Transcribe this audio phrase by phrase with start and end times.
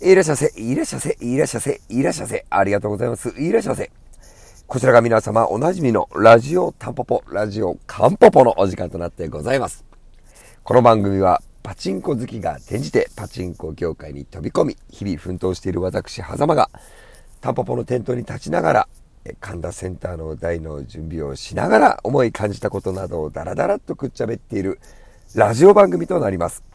[0.00, 2.46] いらっしゃいませ、いらっしゃいませ、いらっしゃいませ、いらっしゃいませ。
[2.48, 3.30] ありがとうございます。
[3.30, 3.90] いらっしゃいませ。
[4.68, 9.84] こちらが皆様おなじみのラジオタンポポ、ラジオカンポポのお時間となってございます。
[10.62, 16.70] この番組はパチンコ好きが転じてパチンコ業界に飛び込み、日々奮闘している私、狭間が
[17.40, 18.88] タンポポの店頭に立ちながら、
[19.40, 24.78] 神田センターの台の準備をしながら思い感じたことなどをダラダラっとくっちゃべっている
[25.34, 26.67] ラジオ番組となります。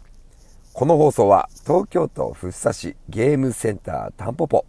[0.74, 4.66] この放送は東京都福生市ゲームセンタータンポポ、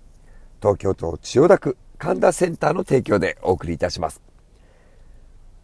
[0.61, 4.21] 東京都千代田区神田センターの提供でお送りいたします。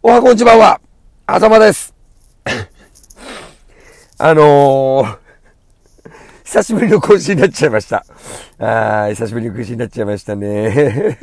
[0.01, 0.81] おはこんちばんは、
[1.27, 1.93] あざまです。
[4.17, 5.17] あのー、
[6.43, 8.03] 久しぶりの更新になっちゃいました。
[8.57, 11.19] あー久しぶりの更新になっちゃいましたね。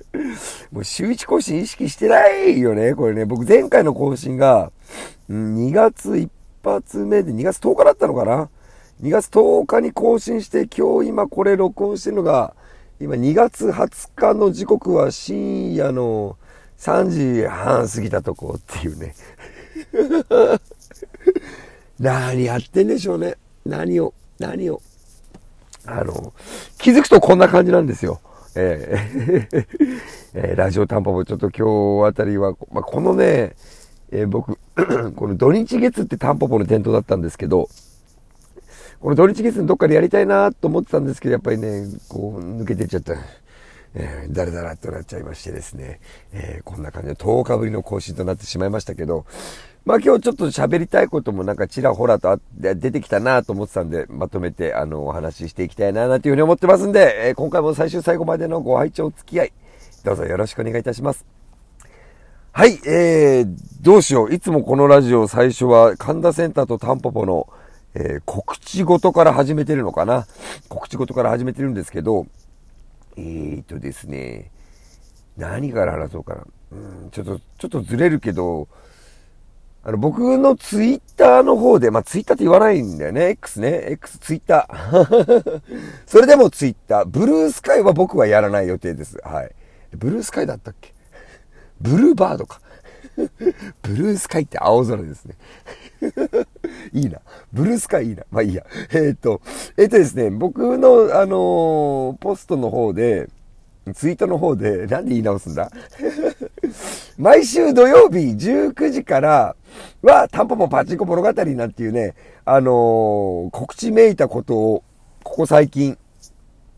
[0.72, 3.26] もう週一更新意識してないよね、これね。
[3.26, 4.72] 僕前回の更新が、
[5.28, 6.30] 2月一
[6.66, 8.50] 発目で2月10日だったのかな
[9.02, 12.54] ?2 月10日に更新して、今日今これ録音してるのが、
[13.00, 16.36] 今2月20日の時刻は深夜の
[16.78, 19.14] 3時半過ぎたとこっていうね。
[22.00, 23.36] 何やってんでしょうね。
[23.64, 24.82] 何を、何を。
[25.86, 26.32] あの、
[26.78, 28.20] 気づくとこんな感じなんですよ。
[28.54, 29.66] えー
[30.34, 33.54] えーラジオタンポポちょっと今日あたりは、まあ、このね、
[34.10, 34.58] えー僕、
[35.16, 37.68] この土日月ってタンポポの店頭だったんですけど、
[39.00, 43.14] この土日月のどっかでやりたいなと思ってたんですけど、やっぱりね、こう、抜けてっちゃった。
[43.98, 46.00] えー、だらだらっとなっちゃいましてですね、
[46.32, 49.24] えーこんな感じで10日ぶりの更新となってしまいましたけど、
[49.86, 59.52] まあ今日ちょっと喋りたいこともなんかちらほらと出てきたなと思ってたんで、まとめてあの、お話ししていきたいななんていうふうに思ってますんで、えー今回も最終最後までのご拝聴お付き合い、
[60.04, 61.24] どうぞよろしくお願いいたします。
[62.56, 63.54] はい、えー、
[63.86, 64.34] どうしよう。
[64.34, 67.48] いつもこのラジオ最初は神田センターとタンポポの、
[67.94, 70.26] えー告知事から始めてるのかな。
[70.68, 72.26] 告知事から始めてるんですけど、
[73.16, 74.50] えーとですね、
[75.36, 76.44] 何から話そうかな。
[76.72, 76.74] う
[77.06, 78.66] ん、ちょっと、ちょっとずれるけど、
[79.84, 83.28] あの、僕のツイッターの方で、まあ、ツイッターって言わないんだよね。
[83.28, 83.84] X ね。
[83.90, 85.62] X、ツイッター。
[86.08, 87.04] それでもツイッター。
[87.04, 89.16] ブルースカイは僕はやらない予定です。
[89.22, 89.54] はい。
[89.96, 90.92] ブルースカイだったっけ？
[91.80, 92.60] ブルーバードか。
[93.82, 95.34] ブルースカイって青空ですね。
[96.92, 97.20] いいな。
[97.52, 98.24] ブルースカイいいな。
[98.30, 98.64] まあいいや。
[98.92, 99.40] えっ、と、
[99.76, 103.28] えっ、とですね、僕の、あのーポストの方で、
[103.94, 105.70] ツイートの方で、なんで言い直すんだ？
[107.16, 109.56] 毎週土曜日19時から
[110.02, 114.82] は、タンポポパチンコ物語なんていうね、あの告知めいたことを、
[115.22, 115.96] ここ最近、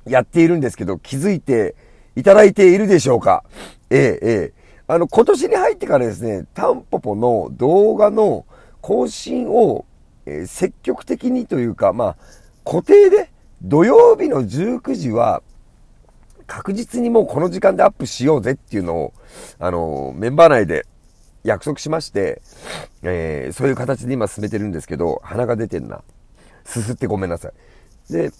[0.06, 1.74] やっているんですけど、気づいて
[2.16, 3.44] いただいているでしょうか？
[3.90, 4.52] ええ、ええ。
[4.88, 8.46] あの、今年に入ってからですね、タンポポの動画の
[8.80, 9.84] 更新を、
[10.24, 12.16] えー積極的にというか、まあ、
[12.64, 13.30] 固定で、
[13.62, 15.42] 土曜日の19時は、
[16.46, 19.12] 確実にもうこの時間でアップしようぜっていうのを、
[19.58, 20.86] あの、メンバー内で
[21.44, 22.40] 約束しまして、
[23.02, 26.02] えーそういう形で今進めてるんですけど、鼻が出てんな。
[26.64, 28.12] すすってごめんなさい。
[28.12, 28.30] で、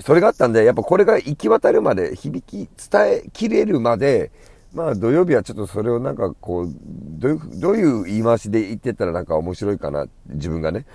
[0.00, 4.32] それがあったんで、やっぱこれが行き渡るまで、響き伝えきれるまで、
[4.72, 6.74] まあ土曜日はちょっとそれをなんかこう、
[7.18, 10.86] どういう、どういう言い回しで言ってたらなんか面白いかな、自分がね。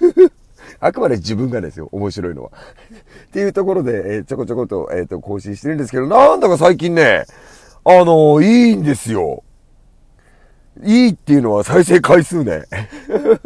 [0.80, 2.50] あくまで自分がですよ、面白いのは。
[3.28, 7.24] っていうところで、えーちょこちょこと、えっ、と、更新してるんですけど、なんだか最近ね、
[7.84, 9.42] あのいいんですよ。
[10.84, 12.64] いいっていうのは再生回数ね。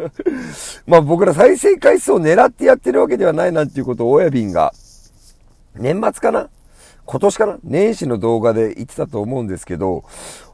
[0.86, 4.72] まあ僕ら再生回数を狙ってやってるわけではないなんていうことを親瓶が、
[5.74, 6.48] 年末かな？
[7.04, 10.04] 今年かな年始の動画で言ってたと思うんですけど、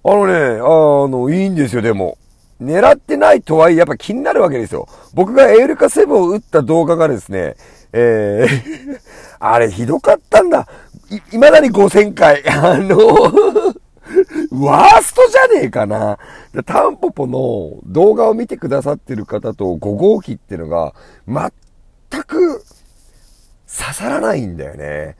[0.05, 2.19] あのね、あの、いいんですよ、でも。
[2.61, 4.89] 狙ってないとはいえ、やっぱ気になるわけですよ。
[5.15, 7.55] 僕がエウレカセブを打った動画がですね、
[7.93, 8.99] えー、
[9.39, 10.67] あれひどかったんだ。
[11.11, 12.43] い、未だに5000回。
[12.51, 12.99] あの、
[14.51, 16.19] ワーストじゃねえかな。
[16.67, 20.95] タンポポの動画を見てくださってる方と5号機ってのが、
[21.29, 22.65] 全く
[23.69, 25.17] 刺さらないんだよね。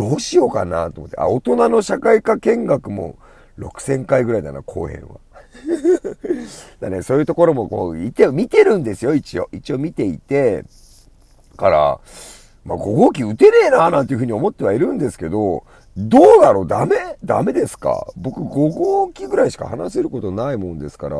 [0.00, 1.16] どうしようかなと思って。
[1.18, 3.16] あ、大人の社会科見学も
[3.58, 5.20] 6000回ぐらいだな、後編は。
[6.80, 9.48] だね、そういうところもこう、いて、見てるんですよ、一応。
[9.52, 10.64] 一応見ていて、
[11.56, 12.00] から、
[12.64, 15.64] まあ、5号機打てねえな、なんていうふうに思ってはいるんですけど、
[15.96, 16.66] どうだろう？
[16.66, 16.96] ダメ？
[17.24, 18.06] ダメですか？
[18.16, 21.18] 僕5号機ぐらいしか話せることないもんですから、あ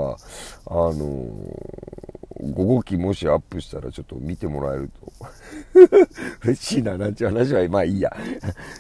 [0.70, 5.12] の5号機もしアップしたらちょっと見てもらえると。
[6.44, 8.14] 嬉しいな、なんちゅう話は、まあいいや。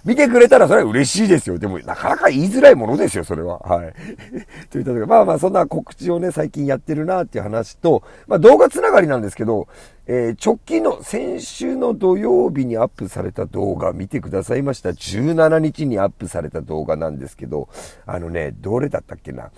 [0.04, 1.58] 見てくれたらそれは嬉しいですよ。
[1.58, 3.58] でも、なかなか言いづらいものですよ、それは。
[3.58, 3.94] はい。
[4.70, 9.68] といったところまあまあ、そんな告知をね、最近やってるなっていう話と、まあ動画つながりなんですけど、
[10.06, 14.90] えー、直近の先週の土曜日にアップされた動画見てくださいました。
[14.90, 17.68] 17日にアップされた動画なんですけど、
[18.06, 19.50] あのね、どれだったっけな。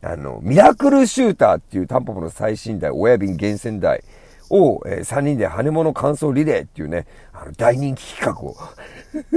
[0.00, 4.02] あの、ミラクルシューターっていうタンポポの最新台、親瓶厳選台。
[4.50, 8.56] を、えー、3人で羽物感想リレーっていうね、あの大人気企画を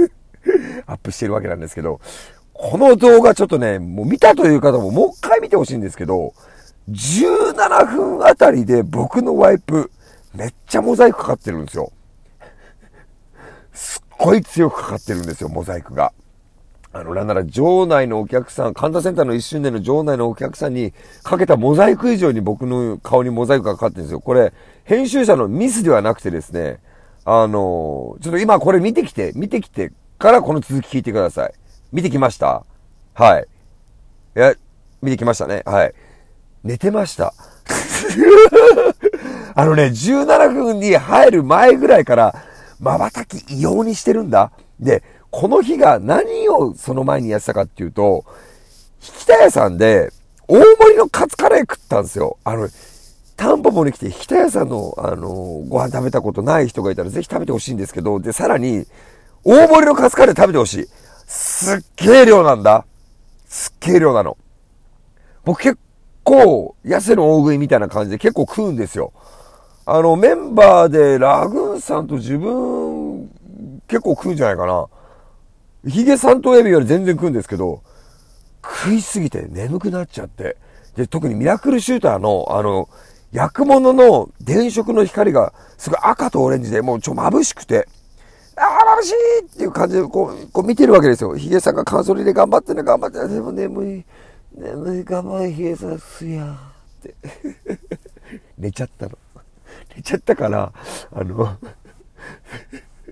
[0.86, 2.00] アップしてるわけなんですけど、
[2.52, 6.34] この動画ちょっとね、もう見たという方ももう一回見てほしいんですけど、
[6.90, 9.90] 17分あたりで僕のワイプ、
[10.34, 11.92] めっちゃモザイクかかってるんですよ。
[13.72, 16.12] すっごい強くかかってるんですよ、モザイクが。
[16.94, 20.92] あの、なんなら場内のお客さん、神田センターの一瞬での場内のお客さんに
[21.22, 24.20] かけたモザイク以上に僕の顔にモザイクがかかってるんですよ。
[24.20, 24.52] これ、
[24.84, 26.80] 編集者のミスではなくてですね、
[27.24, 31.54] あの、ちょっと今これ見てきて、見てきてからこの続き聞いてください。
[31.92, 32.64] 見てきました？
[33.14, 33.46] はい。
[34.36, 34.54] いや、
[35.00, 35.62] 見てきましたね。
[35.64, 35.94] はい。
[36.62, 37.32] 寝てました。
[39.54, 42.34] あのね、17分に入る前ぐらいから、
[42.80, 44.52] 瞬き異様にしてるんだ。
[44.80, 48.24] で、この日が何をその前にやってたかっていうと、
[49.02, 50.12] 引田屋さんで、
[50.46, 52.36] 大盛りのカツカレー食ったんですよ。
[52.44, 52.68] あの、
[53.36, 55.30] タンポポに来て、引田屋さんの、あの、
[55.68, 58.86] ご飯食べたことない人がいたらぜひ食べてほしいんですけど、で、さらに、
[59.42, 60.86] 大盛りのカツカレー食べてほしい。
[61.26, 62.84] すっげえ量なんだ。
[63.46, 64.36] すっげえ量なの。
[65.44, 65.78] 僕結
[66.24, 69.14] 構、痩せの大食いみたいな感じで結構食うんですよ。
[69.86, 73.30] あの、メンバーでラグーンさんと自分、
[73.88, 74.86] 結構食うんじゃないかな。
[75.86, 77.82] ヒゲさんと親指より全然食うんですけど、
[78.62, 80.56] 食いすぎて眠くなっちゃって。
[80.96, 82.88] で、特にミラクルシューターの、あの、
[83.32, 87.88] 焼くもの電飾の光がすごい赤とオレンジでもうちょ眩しくて、
[88.56, 91.34] ああ、眩しいっていう感じでこう、こう見てるわけですよ。
[91.34, 94.04] ヒゲさんがカンソリで頑張ってね、頑張ってね、でも眠い、
[94.54, 96.56] 眠い、頑張い、ヒゲさんすやーっ
[97.02, 97.14] て。
[98.58, 99.18] 寝ちゃったの。
[99.96, 100.72] 寝ちゃったから、
[101.12, 101.56] あの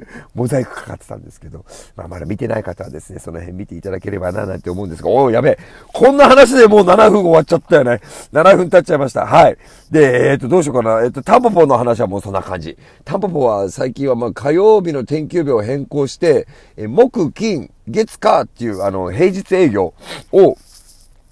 [0.34, 1.64] モザイクかかってたんですけど、
[1.96, 5.58] まあ、まだ見てない方はですね、その辺見ていただければな、なんて思うんですが、おお、やべえ。
[5.92, 8.00] こんな話でもう7分終わっちゃったよね。
[8.32, 9.26] 7分経っちゃいました。
[9.26, 9.56] はい。
[9.90, 11.02] で、えっ、ー、と、どうしようかな。
[11.04, 12.76] えっ、ー、と、タンポポの話はもうそんな感じ。
[13.04, 19.94] タンポポは最近はまあ火曜日の天休日を変更して、え木、金、月、火っていう、あの、平日営業
[20.32, 20.56] を、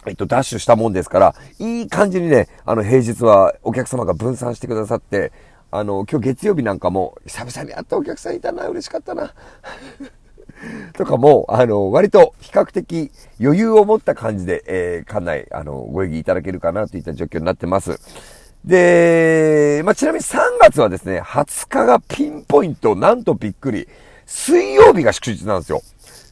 [0.06, 5.32] えっと、ダッシュしたもんですから、いい感じにね、あの、平日はお客様が分散してくださって、
[5.70, 9.34] あの、今日月曜日なんかも、久々に会ったお客さんいたな、嬉しかったな。
[10.94, 18.00] とかも、あの、割と比較的余裕を持った感じで、えー、館内、あの、ご意義いただけるかなといった状況になってます。
[18.64, 23.88] で、まあ、ちなみに3月はですね、20日がピンポイント、なんとびっくり、
[24.24, 25.82] 水曜日が祝日なんですよ。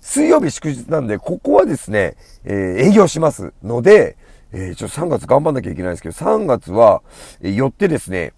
[0.00, 4.16] 水曜日祝日なんで、ここはですね、えー、営業しますので、
[4.52, 7.02] えー、ちょっと3月頑張んなきゃいけないんですけど、3月は、
[7.42, 8.32] えー、よってですね、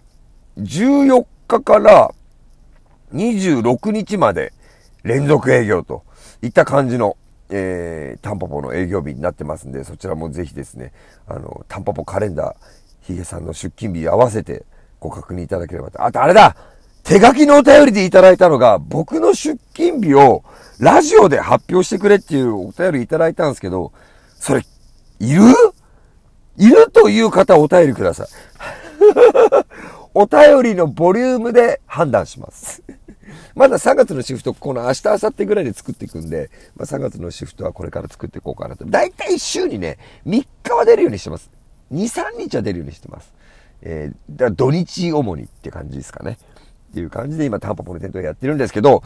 [0.59, 2.11] 14日から
[3.13, 4.53] 26日まで
[5.03, 6.03] 連続営業と
[6.41, 7.17] いった感じの、
[7.49, 10.91] えー、タンポポの営業日になってますんで、そちらもぜひですね、
[11.27, 12.55] あの、タンポポカレンダー、
[13.01, 14.65] ヒゲさんの出勤日合わせて
[14.99, 16.03] ご確認いただければと。
[16.03, 16.55] あとあれだ
[17.03, 20.43] 手書きのお便りでいただいたのが、僕の出勤日を
[20.79, 23.93] ラジオで発表してくれっていうお便りいただいたんですけど、
[24.35, 24.61] それ、
[25.19, 25.43] いる？
[26.57, 28.27] いるという方お便りください。
[30.21, 32.83] お便りのボリュームで判断します。
[33.55, 38.83] まだ3月のシフト、この明日、明後日ぐらいで作っていくんで、まあ、3月のシフトはこれから作っていこうかなと。
[38.83, 41.49] だいたい週にね、3日は出るようにしてます。
[41.93, 43.31] 2、3日は出るようにしてます。
[43.81, 46.37] えー、だ土日主にって感じですかね。
[46.89, 49.03] っていう感じで今タンポポの店頭やってるんですけど、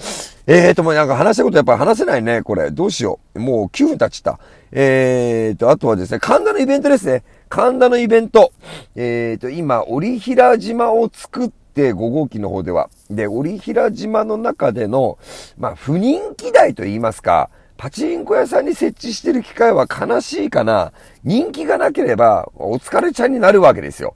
[0.47, 2.71] えーと、もうなんか話したことやっぱ話せないね、これ。
[2.71, 3.39] どうしよう。
[3.39, 4.39] もう9分経っちゃった。
[4.71, 7.23] えーと、あとはですね、神田のイベントですね。
[7.53, 8.51] 神田のイベント。
[8.95, 12.89] えーと、今、折平島を作って、5号機の方では。
[13.11, 15.19] で、折平島の中での、
[15.59, 20.93] まあ、不人気台と言いますか、パチンコ屋さんに設置してる機械は悲しいかな。
[21.23, 24.15] 人気がなければ、お疲れちゃんになるわけですよ。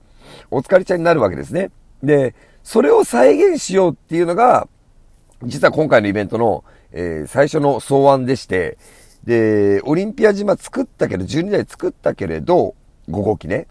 [0.50, 1.70] お疲れちゃんになるわけですね。
[2.02, 4.68] で、それを再現しようっていうのが、
[5.44, 8.80] 実は今回のイベントの、えー、最初の草案でして、
[9.26, 12.74] で、オリンピア島作ったけど、12台作ったけれど、
[13.10, 13.68] 5号機ね。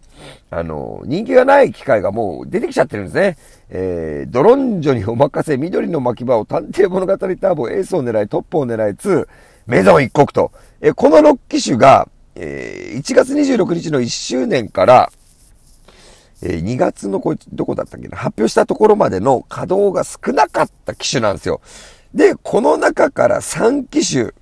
[0.51, 3.37] あの、人気がない機械がもう出てきちゃってるんですね。
[3.69, 9.29] えー、ドロンジョにお任せ、緑の巻き場を探偵物語ターボ、エースを狙い、トップを狙い、2、
[9.67, 10.53] メゾン一国と。
[10.81, 15.13] えー、この6機種が、えー、1月26日の1周年から、
[16.43, 21.61] えー、2月のこいつ、どこだったっけな、発表したところまでの稼働が少なかった機種なんですよ。
[22.15, 24.33] で、この中から3機種、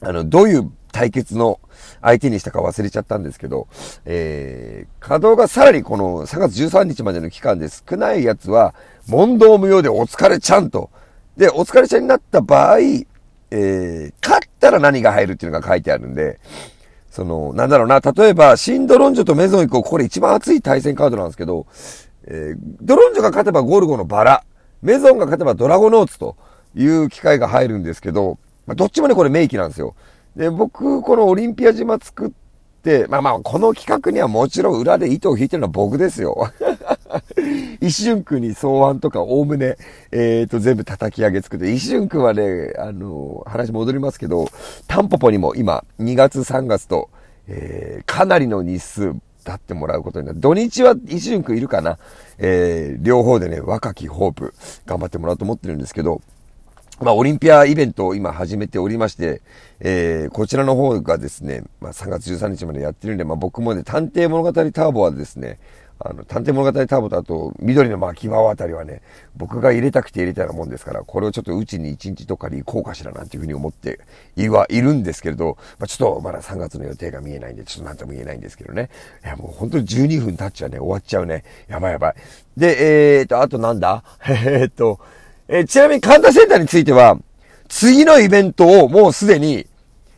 [0.00, 1.58] あの、どういう対決の
[2.00, 3.66] 相手にしたか忘れちゃったんですけど、
[4.04, 8.74] えー、稼働がさらにこの3月13日までの期間で少ないやつは、
[9.08, 10.90] 問答無用でお疲れちゃんと。
[11.36, 16.38] で、お疲れちゃんになった場合、えー、勝ったら何が入るっていうのが書いてあるんで、
[17.10, 21.66] その、なんだろうな、例えば、シンドロンジョとメゾン以降、これ一番熱い対戦カードなんですけど、
[22.26, 24.44] えー、ドロンジョが勝てばゴルゴのバラ、
[24.80, 26.36] メゾンが勝てばドラゴノーツと
[26.76, 29.96] いう機会が入るんですけど、まあ、どっちもね、これ名機なんですよ。
[30.36, 32.30] で、僕、このオリンピア島作っ
[32.82, 36.50] て、まあまあ、この企画にはもちろん裏で糸を引いてるのは僕ですよ。
[37.80, 39.76] 一瞬君に草案とかおおむね、
[40.10, 44.48] えっ、ー、と、全部叩き上げ作って、一瞬君はね、あの、話戻りますけど、
[44.88, 47.10] タンポポにも今、2月3月と、
[47.46, 49.12] えー、かなりの日数、
[49.44, 50.40] 立ってもらうことになる。
[50.40, 51.98] 土日は一瞬君いるかな
[52.38, 54.54] えー、両方でね、若きホープ、
[54.86, 56.22] 頑張ってもらおうと思ってるんですけど、
[57.00, 59.42] まあ、オリンピアイベントを今始めておりまして、
[59.80, 65.58] えー、こちらの方がですね、まあ、3月13日までやってるんで、まあ、僕もね、探偵物語ターボはですね、
[65.98, 69.02] あの、探偵物語ターボとあと、緑の巻き場あたりはね、
[69.36, 73.98] 僕が入れたくて入れたようなもんですから、これをちょっとうちに1日どっかで行こうかしらなんていうふうに思って
[74.36, 78.88] いはいるんですけれど、まあ、ちょっとまだ3月の予定が見えないんで、ちょっとなんとも言えないんですけどね。
[79.24, 81.42] いや、もう本当に12分経っちゃうね、終わっちゃうね。
[81.66, 82.14] やばいやばい。
[82.56, 84.04] で、えーと、あとなんだ？
[84.28, 85.00] えーと、
[85.48, 87.18] え、ちなみに神田センターについては、
[87.68, 89.66] 次のイベントをもうすでに、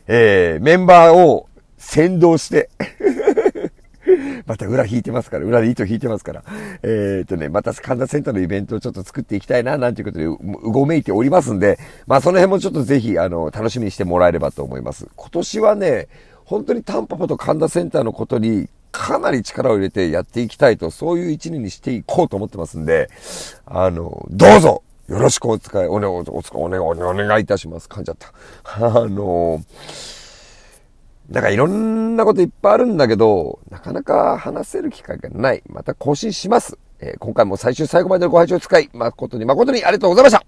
[0.07, 2.69] えー、メンバーを先導して
[4.45, 6.43] また裏引いてますから、裏で糸引いてますから、
[6.81, 10.37] えー、っとね、また神田センターのイベントをちょっと作っていきたいな、なんていうことで、う
[10.71, 15.07] ごめいておりますんで、まあその辺もちょっとぜひ、あの、楽しみにしてもらえればと思います。
[15.15, 16.07] 今年はね、
[16.45, 23.09] 本当にタンポポと神田センターのことにかなり力を入れてやっていきたいと、そういう一年にしていこうと思ってますんで、
[23.65, 27.87] あの、どうぞよろしくお使い、おね、お、お、おね、お願いいたします。
[27.87, 28.33] 噛んじゃった。
[28.63, 29.63] あの、
[31.29, 35.63] なんかいろんなこといっぱいあるんだけど、なかなか話せる機会がない。
[35.67, 36.77] また更新します。
[36.99, 40.43] えー、今回も最終最後までのご拝聴使い、誠に誠にありがとうございました